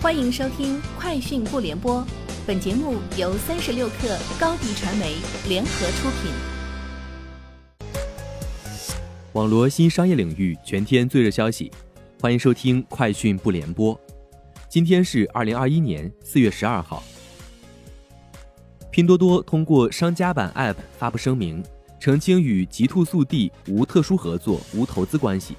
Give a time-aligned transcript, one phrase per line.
[0.00, 2.00] 欢迎收听《快讯不联播》，
[2.46, 5.16] 本节目由三十六克高低传媒
[5.48, 6.30] 联合出品。
[9.32, 11.72] 网罗新商业领域全天最热消息，
[12.20, 13.92] 欢迎收听《快讯不联播》。
[14.68, 17.02] 今天是二零二一年四月十二号。
[18.92, 21.60] 拼多多通过商家版 App 发布声明，
[21.98, 25.56] 澄清与极兔速递无特殊合作、无投资关系。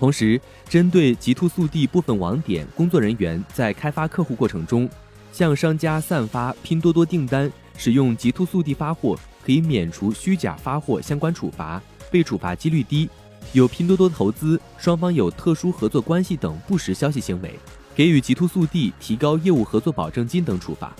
[0.00, 4.88] 同时，针对极兔速递部分网点工作人员在开发客户过程中，
[5.30, 13.10] 向商家散发拼多多订单，使用极兔速递发货可以免除虚假发货相关处罚，被处罚几率低；
[13.52, 17.54] 有拼多多投资、双方有特殊合作关系等不实消息行为，
[17.94, 20.96] 给予极兔速递提高业务合作保证金等处罚。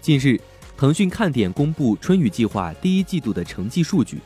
[0.00, 0.40] 近日，
[0.78, 4.18] 腾讯看点公布春雨计划第一季度的成绩数据，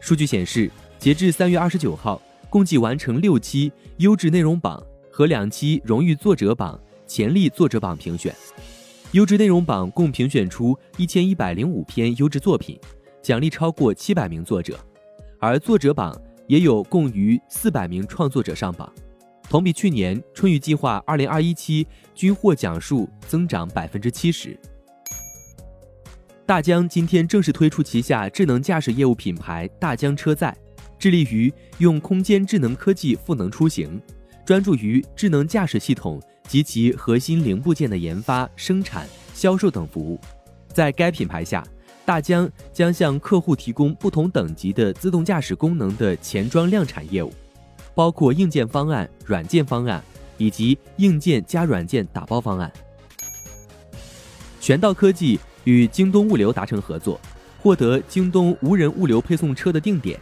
[0.00, 2.18] 数据显示，截至三月二十九号。
[2.50, 8.34] 共计完成六期优质内容榜和两期荣誉作者榜、潜力作者榜评选。
[9.12, 12.78] 优质内容榜共评选出一千一百零五篇优质作品，
[13.22, 14.76] 奖励超过七百名作者；
[15.38, 18.90] 而作者榜也有共逾四百名创作者上榜，
[19.48, 24.58] 同比去年春雨计划二零二一期均获奖数增长百分之七十。
[26.46, 30.56] 大疆今天正式推出旗下智能驾驶业务品牌大疆车载。
[30.98, 34.00] 致力于用空间智能科技赋能出行，
[34.44, 40.18] 专注于智能驾驶系统及其核心零部件的研发、生产、销售等服务。
[40.72, 41.64] 在该品牌下，
[42.04, 47.32] 大疆将向客户提供不同等级的自动驾驶功能的前装量产业务，
[47.94, 50.02] 包括硬件方案、软件方案
[50.36, 52.72] 以及硬件加软件打包方案。
[54.60, 57.20] 全道科技与京东物流达成合作，
[57.60, 60.18] 获得京东无人物流配送车的定点。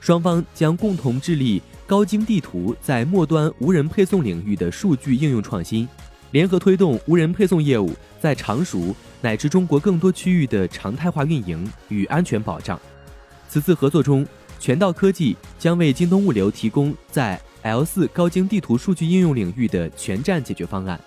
[0.00, 5.88] 双方将共同致力高精地图在末端无人配送领域的数据应用创新，
[6.30, 12.78] 联合推动无人配送业务在常熟乃至中国更多区域的常态化运营与安全保障。
[13.48, 14.26] 此次合作中，
[14.60, 21.00] 全道科技将为京东物流提供在 L 四高精地图数据应用领域的全站解决方案，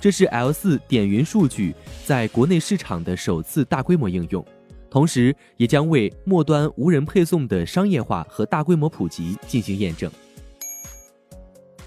[0.00, 1.74] 这是 L 四点云数据
[2.04, 4.44] 在国内市场的首次大规模应用。
[4.90, 10.10] 同时，也将为末端无人配送的商业化和大规模普及进行验证。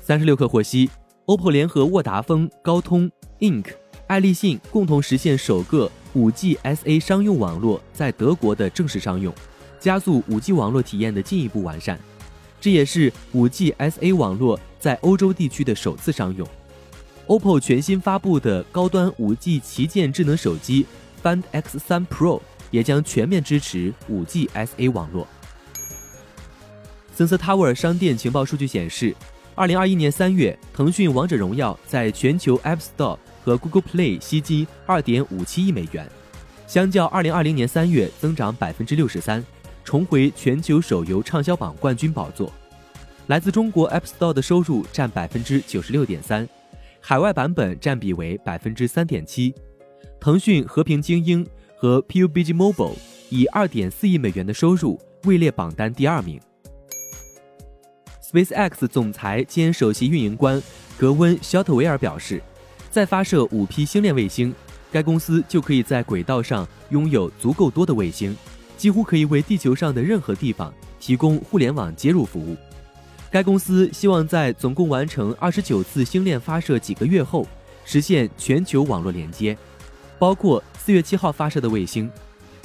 [0.03, 0.89] 三十六氪获悉
[1.25, 3.67] ，OPPO 联合沃达丰、高通、Ink、
[4.07, 9.33] 爱立信共同实现首个 5G SA 商用网络在德国的正式商用，
[9.79, 11.99] 加速 5G 网络体验的进一步完善。
[12.59, 16.47] 这也是 5G SA 网络在欧洲地区的首次商用。
[17.27, 20.85] OPPO 全新发布的高端 5G 旗舰智能手机
[21.23, 22.41] Find X3 Pro。
[22.71, 25.27] 也将全面支持 5G SA 网络。
[27.15, 29.13] Sensor Tower 商店情报数据显示
[29.55, 36.09] ，2021年3月，腾讯《王者荣耀》在全球 App Store 和 Google Play 吸金2.57亿美元，
[36.65, 39.43] 相较2020年3月增长63%，
[39.83, 42.51] 重回全球手游畅销榜冠军宝座。
[43.27, 46.47] 来自中国 App Store 的收入占96.3%，
[46.99, 49.53] 海外版本占比为3.7%。
[50.19, 51.45] 腾讯和平精英。
[51.81, 52.93] 和 PUBG Mobile
[53.29, 56.39] 以二点四亿美元的收入位列榜单第二名。
[58.21, 60.61] SpaceX 总裁兼首席运营官
[60.95, 62.39] 格温·肖特维尔表示，
[62.91, 64.53] 在发射五批星链卫星，
[64.91, 68.37] 该公司就可以在轨道上拥有足够多的卫星，
[68.77, 72.55] 几乎可以为地球上的任何地方提供互联网接入服务。
[73.31, 77.47] 该公司希望在总共完成二十九次星链发射几个月后，
[77.85, 79.57] 实现全球网络连接。
[80.21, 82.07] 包括四月七号发射的卫星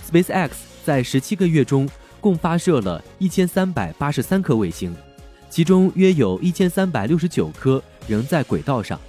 [0.07, 0.51] ，SpaceX
[0.85, 1.89] 在十七个月中
[2.21, 4.95] 共发射了一千三百八十三颗卫星，
[5.49, 9.01] 其中约有一千三百六十九颗仍在轨道上，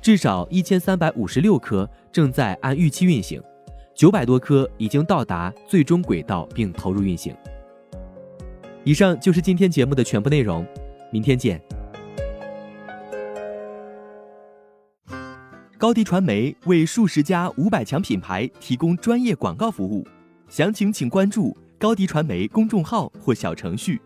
[0.00, 3.40] 至少一千三百五十六颗正在按预期运行，
[3.94, 7.32] 九百多颗已经到达最终轨道并投入运行。
[8.82, 10.66] 以上就是今天节目的全部内容，
[11.12, 11.62] 明天见。
[15.82, 20.06] 高迪传媒为数十家五百强品牌提供专业广告服务，
[20.48, 24.00] 详情请关注高迪传媒公众号或小程序。